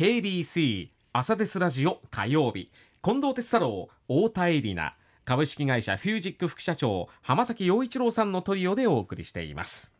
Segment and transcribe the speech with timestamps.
[0.00, 2.70] KBC 朝ですラジオ火曜日。
[3.02, 4.94] 近藤哲太郎太田恵里奈。
[5.26, 9.92] 株式会社フュージック副社長浜崎陽一郎さんのトリオでお送りしています。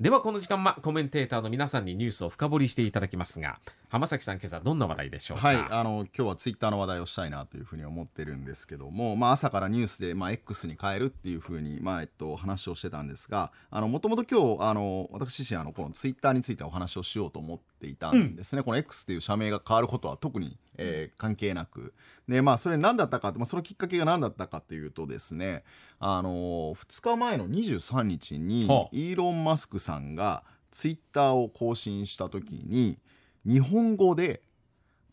[0.00, 3.60] ではこの時間はコメンテーターの皆さんにニュースを深掘りしていただきますが
[3.92, 5.48] 浜崎さん今朝どんな話題でしょうか？
[5.48, 21.92] はいあの今日はツイッターの話題をしたいなというふうに思ってるんですけども、まあ、朝からニュースで、まあ、X に変えるっていうふうに、まあえっと、話をしてたんですがもともと今日あの私自身あのこのツイッターについてお話をしようと思っていたんですね、うん、この X っていう社名が変わることは特に、えー、関係なく。
[22.26, 25.64] でまあそれ何だったか、まあ、そのきっかけが何だったかというとですね
[25.98, 32.96] あの2日前の23日にイーロン・マスクさんがツイッターを更新した時に
[33.44, 34.42] 日本語で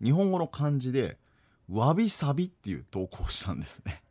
[0.04, 1.18] 日本語の漢字で
[1.70, 4.02] 「わびさび」っていう投稿したんですね。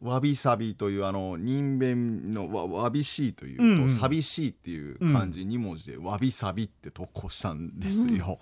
[0.00, 3.82] わびさびというあの人弁のわわびしいというと、うん。
[3.82, 8.38] うん、寂しいっていう漢字2文字でわびさびって投稿したんですよ。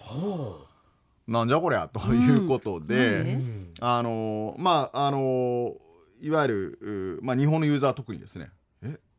[1.27, 5.77] うん、なんじゃこりゃということで、うん、あのまああの
[6.21, 8.51] いわゆる、まあ、日本のユーザー特にですね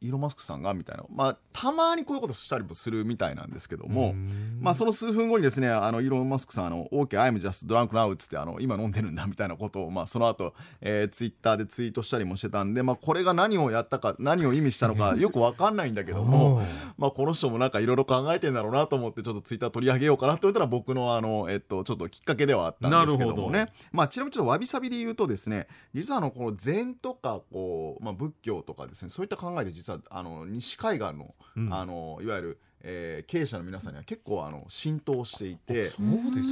[0.04, 4.14] イーロン・マスクさんがみたいな、まあ、たまにこういうことしたりもするみたいなんですけども、
[4.60, 16.62] まあ、その数分後にですねあのイーロン・マスクさんあの「OK I'm just drunk now」っつってあの今飲んでるんだみたいなことを、まあ、その後、えー、ツイッターでツイートしたりもしてたんで、まあ、これが何をやったか何を意味したのか よく分かんないんだけども、
[16.98, 35.74] まあ、この人もなんかいろいろ考えてんだろうなと思ってちょっとツイッター取り上げようかなと言ったら僕のあの、えっと、ちょっときっかけではあったんですけどもね、まあ、ちなみにちょっとわびさびで言うとですね実はあのこの禅とかこう、まあ、仏教とかですねそういった考えで実はあの西西海岸のうん、あのいわゆるえー、経営者の皆さんには結構あの浸透していて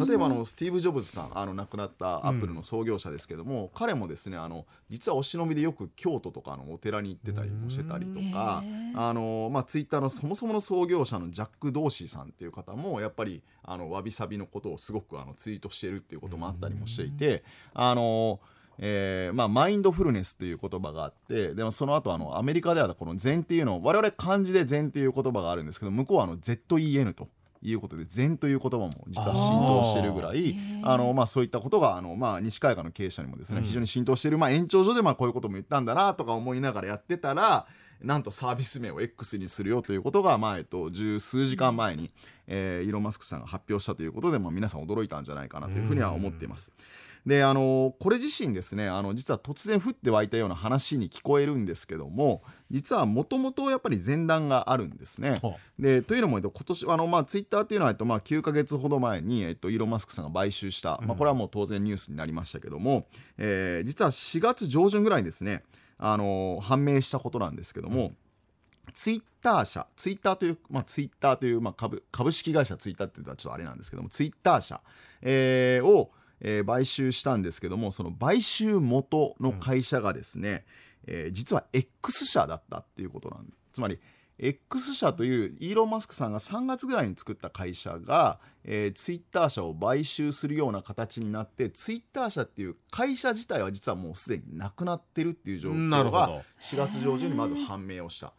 [0.08, 8.64] 例えばあのスティーブ・ジョブズさんあの亡くなったアップルの創業者ですけども、うん、彼もですねあの実はお忍びでよく京都とかのお寺に行ってたりもしてたりとか
[8.96, 18.40] あの、まあ、ツイッターのそもそもの創業者のジャック・ドーシーさんっていう方もやっぱりあのわびさびのことをすごくあのツイートしてるっていうこともあったりもしていてあの
[18.80, 27.28] えーまあ、マインドフルネスという言葉があってでもその後あのアメリカではこの禅っていうのを我々漢字で禅っていう言葉があるんですけど向こうはあの ZEN と
[27.62, 37.68] いうことで禅という言葉も実は浸透してるぐらいあの、まあ、そういったことがあの、まあ、西海岸の経営者にもですね、うん、非常に浸透している、まあ、延長上でまあこういうことも言ったんだなとか思いながらやってたら
[38.02, 42.10] なんとサービス名を X にするよということが、まあえっと、十数時間前に、
[42.48, 46.74] えー、イーロン・マスクさんが発表したということで、まあ、皆さん驚いたんじゃないかなというふうには思っています。
[46.76, 55.36] うんであのこれ自身ですねあの実は突然降って湧いたような話に聞こえるんですけども実はもともとやっぱり前段があるんですね。
[55.78, 65.64] でというのも、えっと、今年あの、まあ、ツイッターっていうのは、えっとまあ、9か月ほど前に、えっと、イーロン・マスクさんが買収した、まあ、これはもう当然ニュースになりましたけども、えー、実は4月上旬ぐらいにですね
[65.98, 68.18] あの判明したことなんですけども、うん。
[68.94, 74.82] ツイッター社、ツイッターという、まあ、ツイッターという、まあ、株株式会社ツイッターって言ったらちょっとあれなんですけども、ツイッター社、
[75.22, 76.12] えー、を、
[76.42, 80.66] えー、買収したんですけどもその買収元の会社がですね、
[81.08, 84.00] うん、えー、実は X 社だったっていうことなんつまり
[84.44, 98.34] X 社というイーロン・マスクさんが3月ぐらいに作った会社が、えー、ツイッター社を買収するような形になってツイッター社っていう会社自体は実はもうすでになくなってるっていう状況が4月上旬にまず判明をした、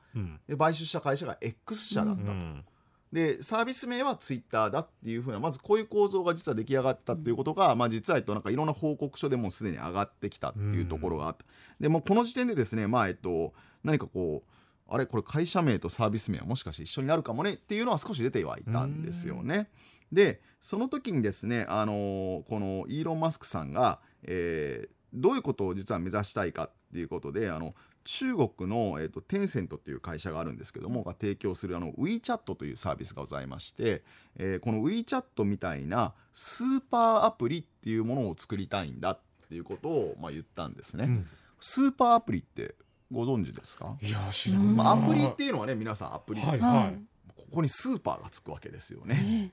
[0.49, 2.33] で買収した会社が X 社だったと。
[2.33, 2.65] うん
[3.13, 11.45] でサービス名はツイッターだっていうふうなまずこういう構造が実は出来上がったっていうことが、まあ、実は、えっと、なんかいろんな報告書でもすでに上がってきたっていうところがあった、
[11.79, 13.53] でもこの時点でですね、まあえっと、
[13.85, 14.51] 何かこう
[14.89, 19.69] あれこれ会社名とサービス名はもしかして一緒になるかもねっていうのは少し出てはいたんですよね。
[20.11, 27.75] でその時にですね、あのー、このイーロン・マスクさんが、えー、どういうことを実は目指したいかっていうことであの
[28.05, 34.03] 中国の、えーと、テンセントっていう会社があるんですけどもが提供するあの WeChat というサービスがございまして、
[34.37, 41.05] えー、この WeChat みたいなスーパーアプリっていうものを作りたいんだっていうことを、まあ、言ったんですね。
[41.05, 41.29] うん、
[41.61, 42.75] スーパーアプリって
[43.11, 43.97] ご存知ですか？
[44.01, 46.99] いや知らん、まあ、アプリっていうのはね皆さんアプリ、はいはい、
[47.37, 49.53] ここにスーパーがつくわけですよね。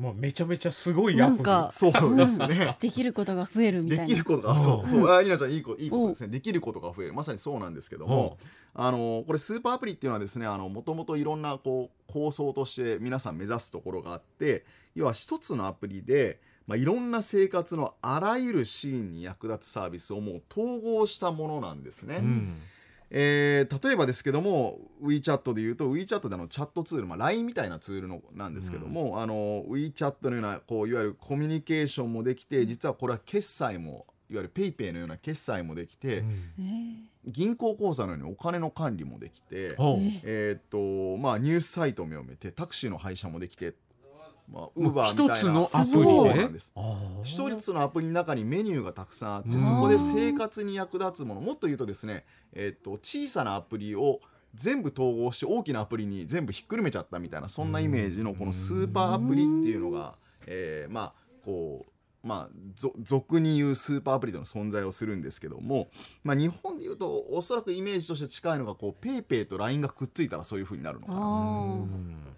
[0.00, 1.44] まあ、めちゃめちゃすごいアプリ。
[1.70, 4.06] そうですね、できることが増えるみたいな。
[4.06, 6.28] できることがそうそうありなちゃんいいこといいことですね。
[6.28, 7.12] できることが増える。
[7.12, 8.38] まさにそうなんですけども
[8.74, 14.64] あのこれスーパーアプリっていうのはですねもともといろんなこう構想として皆さん目指すところがあって
[14.94, 22.18] 要は一つのアプリでまあ、いろんな生活のあらゆるシーンに役立つサービスをもう統合したものなんですね。
[22.18, 22.58] うん
[23.12, 36.22] えー、例えばですけども WeChat でいうと WeChat でのチャットツール、まあ、LINE みたいなツールのなんですけども、うん、あの WeChat のようなこういわゆるコミュニケーションもできて実はこれは決済もいわゆる PayPay のような決済もできて、う
[36.62, 39.74] ん、銀行口座のようにお金の管理もできて、
[40.24, 43.74] えー、っとまあ、ニュースサイトも読めてタクシーの配車もできて
[44.52, 46.58] まあ、ウーバーみたいな一つのアプリで？
[47.22, 49.60] 一つのアプリの中にメニューがたくさんあってうん。
[49.60, 54.20] そこで生活に役立つものもっと言うとですね、えっと小さなアプリを
[54.54, 60.14] 全部統合して大きなアプリに全部ひっくるめちゃったみたいなそんなイメージのこのスーパーアプリっていうのが、
[60.46, 61.12] えーまあ
[61.44, 61.92] こう
[62.22, 65.88] まあぞ俗に言うスーパーアプリでの存在をするんですけども、
[66.22, 71.20] まあ、日本で言うとおそらくイメージとして近いのがこう PayPay と LINE がくっついたらそういう風になるのかな。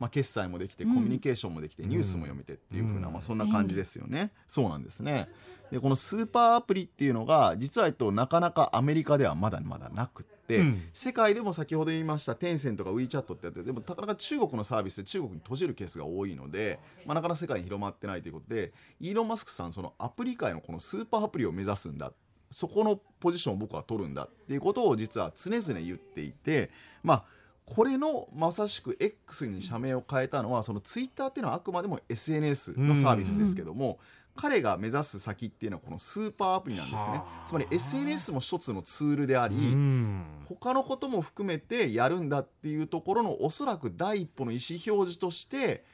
[0.00, 0.94] まあ、決済もできてうん。
[0.94, 3.12] コミュニケーションもできて、ニュースも読めてっていう風な、うん。
[3.12, 5.29] まあ、そんな感じですよね、そうなんですね。
[5.70, 10.26] でこのスーパーアプリっていうのが実は、と、なかなかアメリカではまだまだなく
[10.58, 10.82] うん。
[10.92, 22.12] 世界でも先ほど言いましたテンセントとか WeChat ってやってでもなかなか中国のサービスで中国に閉じるケースが多いので、まあ、なかなか世界に広まってないということでイーロン・マスクさんそのアプリ界のこのスーパーアプリを目指すんだ。
[22.50, 26.70] そこのポジションを僕は取るんだっていうことを実は常々言っていて
[27.02, 27.24] まあ
[27.64, 33.98] これのまさしく X に社名を変えたのはそのツイッターっていうのはあくまでも SNS のサービスですけども、
[34.34, 37.12] 彼が目指す先っていうのはこのスーパーアプリなんですね。
[37.19, 37.46] はあ。
[37.46, 40.25] つまり SNS も一つのツールであり、うん。
[40.46, 45.84] 他のことも含めてやるんだっていうところのおそらく第一歩の意思表示として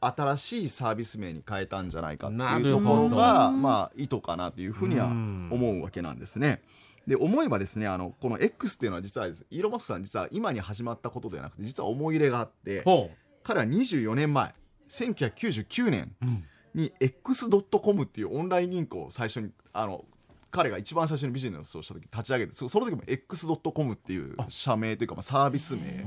[0.00, 5.48] 新しいサービス名に変えたんじゃないかってないうところがうんまあ意図かなというふうにはうん。
[5.50, 6.62] 思うわけなんですね。
[7.06, 13.10] で思えばですねあのこの X っていうのは実はですイーロン・マスクさん実は今に始まったことではなくて実は思い入れがあってほ
[13.42, 14.54] 彼は24年前
[14.88, 20.04] 1999年う、うんに X.com っていうオンライン銀行を最初にあの
[20.52, 26.04] 彼が一番最初にビジネスをした時立ち上げてそその時も X.com っていう社名というか、まあ、サービス名。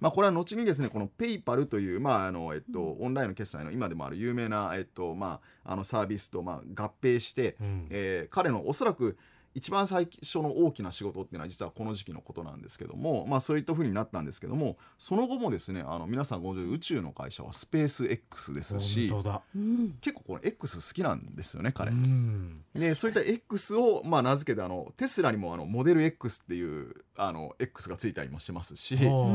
[0.00, 7.86] まあ、これは後にですねこのペイパルという、まああのえっと、オンラインの決済の今でもある有名な、えっとまあ、あのサービスと、まあ、合併して、うん。
[7.90, 9.16] えー彼のおそらく
[9.56, 19.42] 一番最初の大きな仕事っていうのは実はこの時期のことなんですけども、まあ、そういったふうになったんですけどもその後もですねあの皆さんご存知宇宙の会社はスペース X ですし本当だ。
[19.56, 19.96] うん。
[20.02, 21.90] 結構この X 好きなんですよね彼。
[21.90, 22.64] うん。
[22.74, 28.96] でそういった X を、まあ、名付けてあのテスラにもあのモデル X っていうあの X がついたりもしてますし。
[28.96, 29.26] いろ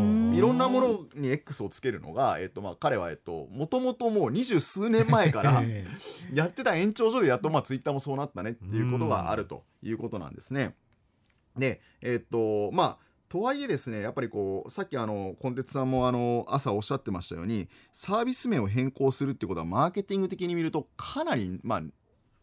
[0.53, 5.87] んなものに X をつけるのが、えっとまあ、彼はえっともともともう二十数年前から え
[6.33, 10.75] やってた延長上でやっとまあツイッターもそうなったねっていうことがあるということなんですね。
[11.57, 12.97] でえっとまあ
[13.31, 21.81] とはいえですねやっぱりこうさっきあのコンテツさんもあの朝おっしゃってましたようにサービス名を変更するっていうことはマーケティング的に見るとかなりまあ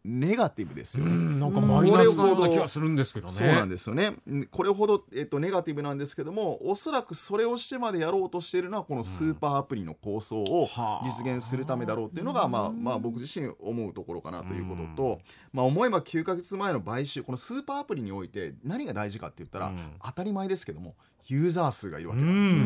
[0.05, 1.11] ネガティブですうよ。
[1.11, 1.17] ね。
[1.17, 3.33] んなんかマイナスなような気がするんですけどね。
[3.33, 4.15] そうなんですよね。
[4.31, 11.07] んこれほど、えっと、ネガティブなんですけどもおそらくそれをしてまでやろうとしているのはこのスーパーアプリの構想をはあ。
[11.07, 15.21] 実現するためだろうっていうのが、まあまあ、僕自身思うところかなということと、
[15.53, 19.93] まあ、思えば9ヶ月前の買収このスーパーアプリにおいて何が大事かって言ったら、うん。
[20.01, 20.97] 当たり前ですけども
[21.27, 22.63] ユーザー数がいるわうけなんですよ。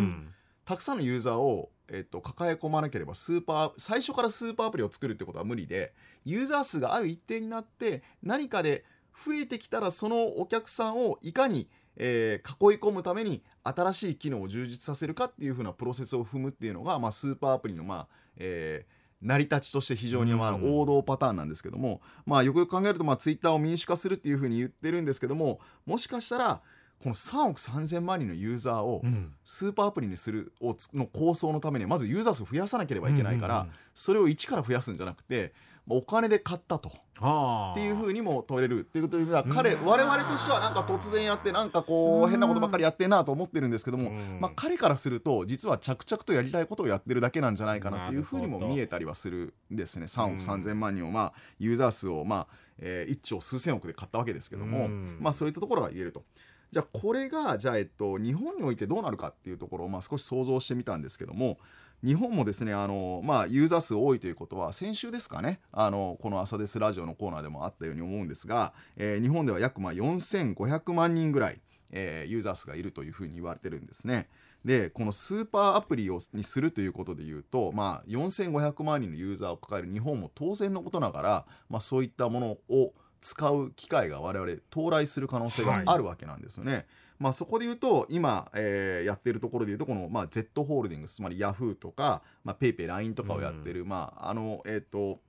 [0.63, 5.93] んたくさんのユーザーを、えっと、抱え込まなければスーパー最初からスーパーアプリを作るってことは無理で
[6.25, 8.85] ユーザー数がある一定になって何かで
[9.25, 20.81] 増えてきたらそのお客さんをいかに、えー囲い込むために新しい機能を充実させるかっていう風なプロセスを踏むっていうのが、まあ、スーパーアプリの、まあえー成り立ちとして非常にまあうん。
[20.81, 26.61] 王道パターンなんですけども、まあ、よくよく考えるとまあツイッターを民主化するっていうふうに言ってるんですけどももしかしたら
[27.03, 29.35] この3億3000万人のユーザーをうん。
[29.45, 35.53] スーパーアプリにするをつの構想のためにはまずユーザー数を増やさなければいけないから、それを一から増やすんじゃなくて
[35.87, 36.91] まあお金で買ったと。
[37.19, 44.39] はあっていうふうにも取れるっていうことでは彼うん我々としてはなんか突然やってなんかこううん変なことばっかりやってんなと思ってるんですけども、うん。
[44.41, 50.07] まあ、彼からすると実は着々とやりたいことをやってるだけなんじゃないかなっていうふうにも見えたりはするんですね。
[50.07, 55.19] 3億うん3000万人を、まあ、ユーザー数を、まあえー1兆数千億で買ったわけですけども、うん。
[55.21, 56.25] まあ、そういったところが言えると。
[56.73, 61.59] じゃあこれがじゃあ、えっと、日本においてどうなるかっていうところを、まあ、少し想像してみたんですけども
[62.03, 71.61] 日本もですねあの、まあ、ユーザー数多いということは先週ですかねあのこの「朝ですラジオ」のコーナーでもあったように思うんですが、えー日本では約まあ4500万人ぐらい、
[71.91, 74.29] えーユーザー数がいるというふうに言われてるんですね。
[74.65, 86.87] でこのスーパーアプリをにするということでいうと、まあ、4500万人のユーザーを抱える日本も当然のことながら、まあ、そういったものを使う機会が我々到来する可能性があるわけなんですよね。
[87.19, 95.21] まあ、そこで言うと今、えーやってるところで言うとこの、まあ、Z ホールディングスつまりヤフーとか、まあ、 PayPay LINE とかをやってる、まああのえっ、と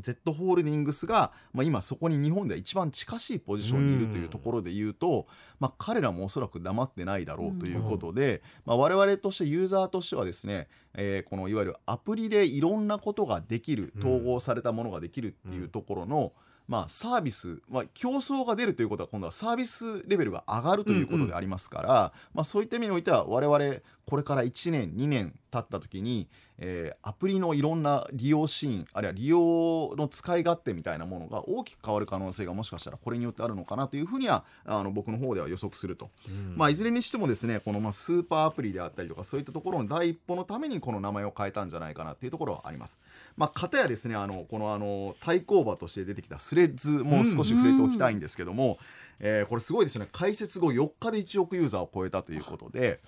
[0.00, 5.26] Z ホールディングスが、まあ、今そこに日本では一番近しいポジションにいるというところで言うと、
[5.58, 14.06] まあ、彼らもおそらく黙ってないだろうということで、まあ、我々としてユーザーとしてはですね、えーこのいわゆるアプリでいろんなことができるうん。
[14.06, 16.32] 統合されたものができるっていうところの、
[16.68, 26.28] まあ、サービス、まあ、競争が出るということは今度はサービスレベルが上がるということでありますから、まあ、そういった意味においては我々これから1年2年経った時に、
[26.58, 36.10] えーアプリのいろんな利用シーンあるいは利用の使い勝手みたいなものが大きく変わる可能性がもしかしたらこれによってあるのかなというふうにはあの僕の方では予測すると、
[36.54, 42.98] まあ、いずれにしてもですねこのまあスーパーアプリであったりとかそういったところの第一歩のためにこの名前を変えたんじゃないかなっていうところはあります。
[43.36, 48.78] まあ、かたやですねあのこのあの対抗馬として出てきたスレッズも少し触れておきたいんですけども、
[49.20, 52.98] えーこれすごいですよね開設後4日で1億ユーザーを超えたということで。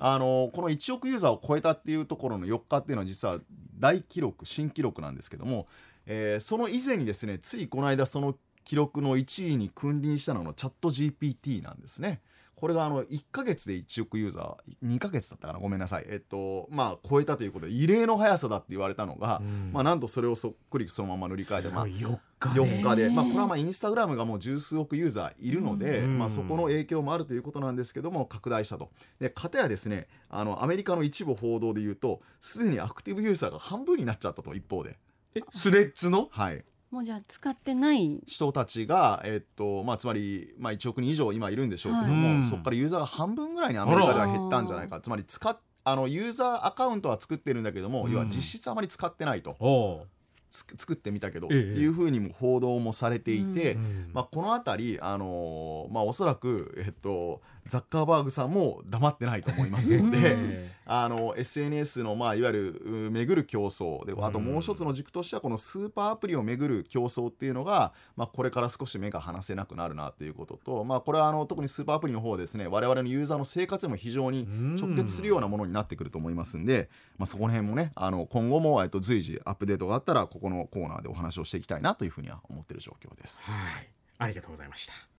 [0.00, 3.38] あのこの1億ユーザーを超えたっていうところの4日っていうのは実は
[3.78, 5.66] 大記録新記録なんですけども、
[6.06, 12.20] えーその以前にですねついこの間その記録の1位に君臨したのがチャット GPT なんですね。
[12.60, 16.04] これがあの1ヶ月で1億ユーザー2ヶ月だったかなごめんなさい。
[16.08, 19.40] えっとまあ超えたということで異例の速さだって言われたのが、
[19.72, 26.18] まあなんとそれをそっくりそのまま塗り替えて、まあ、4日4日で、まあ、これはまあインスタグラムがもう十数億ユーザーいるので、うん。
[26.18, 28.90] まあ、そこの影響もあるということなんですけども拡大したと。
[29.18, 34.98] で片やですねあのアメリカの一部報道で言うとすでにアクティブユーザーが半分になっちゃったと一方で、
[35.34, 36.28] えスレッズの？
[36.30, 38.20] はい、もうじゃあ使ってない。
[38.26, 42.42] 人たちが、えっとまあ、つまり、まあ、1億人以上今いるんでしょうけども、はい。
[42.42, 45.00] そこからユーザーが半分ぐらいにアメリカでは減ったんじゃないか。
[45.00, 48.12] つまり使っあのユーザーアカウントは作ってるんだけども、うん。
[48.12, 50.06] 要は実質あまり使ってないと。
[50.50, 51.80] 作ってみたけど、ええ。
[51.80, 53.78] いうふうにも報道もされていて、う
[54.12, 60.70] まあ、この辺り、あのーまあ、おそらく、えっと、ザッカーバーグさんも黙ってないと思いますので、うん。
[60.92, 83.44] あの SNS の、まあ、いわゆるう巡る競争であとうんもう一つの軸としてはこのスーパーアプリを巡る競争っていうのが、まあ、これから少し目が離せなくなるなということと、まあ、これはあの特にスーパーアプリの方はですね我々のユーザーの生活にも非常に直結するようなものになってくると思いますんで、まあ、そこら辺もねあの今後も、えっと、随時アップデートがあったらここのコーナーでお話をしていきたいなというふうには思っている状況です。
[83.44, 84.00] はい。
[84.20, 84.92] ありがとうございました